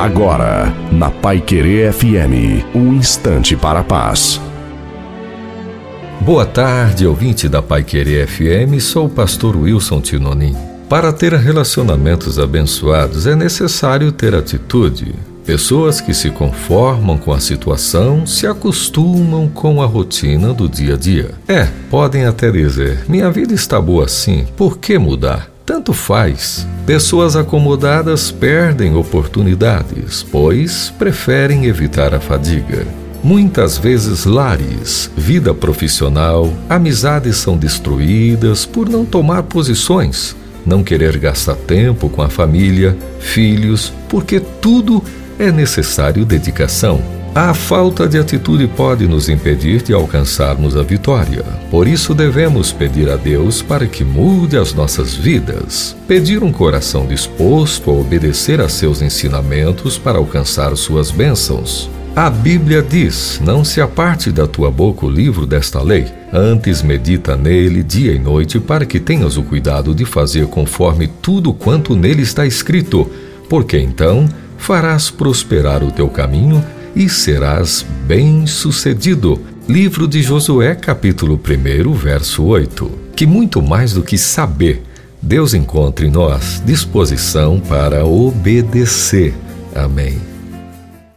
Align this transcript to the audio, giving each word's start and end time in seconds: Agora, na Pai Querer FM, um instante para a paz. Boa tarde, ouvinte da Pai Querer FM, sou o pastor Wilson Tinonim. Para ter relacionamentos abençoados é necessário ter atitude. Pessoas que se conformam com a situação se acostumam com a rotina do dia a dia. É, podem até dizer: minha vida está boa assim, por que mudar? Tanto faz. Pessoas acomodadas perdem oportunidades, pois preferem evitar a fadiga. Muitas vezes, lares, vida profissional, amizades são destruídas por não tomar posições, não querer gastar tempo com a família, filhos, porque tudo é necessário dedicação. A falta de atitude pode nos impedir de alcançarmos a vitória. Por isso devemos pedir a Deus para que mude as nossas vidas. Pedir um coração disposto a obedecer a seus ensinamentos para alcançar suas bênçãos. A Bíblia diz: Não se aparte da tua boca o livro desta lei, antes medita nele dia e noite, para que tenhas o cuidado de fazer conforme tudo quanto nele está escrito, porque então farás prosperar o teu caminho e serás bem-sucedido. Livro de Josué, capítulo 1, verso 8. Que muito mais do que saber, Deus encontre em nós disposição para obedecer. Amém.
Agora, 0.00 0.74
na 0.90 1.10
Pai 1.10 1.42
Querer 1.42 1.92
FM, 1.92 2.64
um 2.74 2.94
instante 2.94 3.54
para 3.54 3.80
a 3.80 3.84
paz. 3.84 4.40
Boa 6.22 6.46
tarde, 6.46 7.06
ouvinte 7.06 7.50
da 7.50 7.60
Pai 7.60 7.84
Querer 7.84 8.26
FM, 8.26 8.80
sou 8.80 9.04
o 9.04 9.10
pastor 9.10 9.54
Wilson 9.54 10.00
Tinonim. 10.00 10.56
Para 10.88 11.12
ter 11.12 11.34
relacionamentos 11.34 12.38
abençoados 12.38 13.26
é 13.26 13.36
necessário 13.36 14.10
ter 14.10 14.34
atitude. 14.34 15.14
Pessoas 15.44 16.00
que 16.00 16.14
se 16.14 16.30
conformam 16.30 17.18
com 17.18 17.30
a 17.30 17.38
situação 17.38 18.24
se 18.24 18.46
acostumam 18.46 19.50
com 19.50 19.82
a 19.82 19.86
rotina 19.86 20.54
do 20.54 20.66
dia 20.66 20.94
a 20.94 20.96
dia. 20.96 21.30
É, 21.46 21.68
podem 21.90 22.24
até 22.24 22.50
dizer: 22.50 23.04
minha 23.06 23.30
vida 23.30 23.52
está 23.52 23.78
boa 23.78 24.06
assim, 24.06 24.46
por 24.56 24.78
que 24.78 24.98
mudar? 24.98 25.50
Tanto 25.70 25.92
faz. 25.92 26.66
Pessoas 26.84 27.36
acomodadas 27.36 28.32
perdem 28.32 28.96
oportunidades, 28.96 30.20
pois 30.20 30.92
preferem 30.98 31.66
evitar 31.66 32.12
a 32.12 32.18
fadiga. 32.18 32.84
Muitas 33.22 33.78
vezes, 33.78 34.24
lares, 34.24 35.08
vida 35.16 35.54
profissional, 35.54 36.52
amizades 36.68 37.36
são 37.36 37.56
destruídas 37.56 38.66
por 38.66 38.88
não 38.88 39.04
tomar 39.04 39.44
posições, 39.44 40.34
não 40.66 40.82
querer 40.82 41.16
gastar 41.18 41.54
tempo 41.54 42.08
com 42.08 42.20
a 42.20 42.28
família, 42.28 42.98
filhos, 43.20 43.92
porque 44.08 44.40
tudo 44.40 45.00
é 45.38 45.52
necessário 45.52 46.24
dedicação. 46.24 47.19
A 47.32 47.54
falta 47.54 48.08
de 48.08 48.18
atitude 48.18 48.66
pode 48.66 49.06
nos 49.06 49.28
impedir 49.28 49.82
de 49.82 49.94
alcançarmos 49.94 50.76
a 50.76 50.82
vitória. 50.82 51.44
Por 51.70 51.86
isso 51.86 52.12
devemos 52.12 52.72
pedir 52.72 53.08
a 53.08 53.16
Deus 53.16 53.62
para 53.62 53.86
que 53.86 54.02
mude 54.02 54.56
as 54.56 54.74
nossas 54.74 55.14
vidas. 55.14 55.96
Pedir 56.08 56.42
um 56.42 56.50
coração 56.50 57.06
disposto 57.06 57.88
a 57.88 57.94
obedecer 57.94 58.60
a 58.60 58.68
seus 58.68 59.00
ensinamentos 59.00 59.96
para 59.96 60.18
alcançar 60.18 60.76
suas 60.76 61.12
bênçãos. 61.12 61.88
A 62.16 62.28
Bíblia 62.28 62.82
diz: 62.82 63.40
Não 63.44 63.64
se 63.64 63.80
aparte 63.80 64.32
da 64.32 64.48
tua 64.48 64.68
boca 64.68 65.06
o 65.06 65.10
livro 65.10 65.46
desta 65.46 65.80
lei, 65.80 66.06
antes 66.32 66.82
medita 66.82 67.36
nele 67.36 67.84
dia 67.84 68.10
e 68.12 68.18
noite, 68.18 68.58
para 68.58 68.84
que 68.84 68.98
tenhas 68.98 69.36
o 69.36 69.44
cuidado 69.44 69.94
de 69.94 70.04
fazer 70.04 70.48
conforme 70.48 71.06
tudo 71.06 71.52
quanto 71.52 71.94
nele 71.94 72.22
está 72.22 72.44
escrito, 72.44 73.08
porque 73.48 73.78
então 73.78 74.28
farás 74.58 75.10
prosperar 75.10 75.84
o 75.84 75.92
teu 75.92 76.08
caminho 76.08 76.62
e 76.94 77.08
serás 77.08 77.84
bem-sucedido. 78.06 79.40
Livro 79.68 80.08
de 80.08 80.22
Josué, 80.22 80.74
capítulo 80.74 81.38
1, 81.38 81.92
verso 81.94 82.42
8. 82.44 82.90
Que 83.14 83.26
muito 83.26 83.62
mais 83.62 83.92
do 83.92 84.02
que 84.02 84.18
saber, 84.18 84.82
Deus 85.22 85.54
encontre 85.54 86.06
em 86.06 86.10
nós 86.10 86.62
disposição 86.64 87.60
para 87.60 88.04
obedecer. 88.04 89.34
Amém. 89.74 90.29